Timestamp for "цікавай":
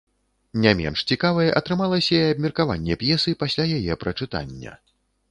1.15-1.51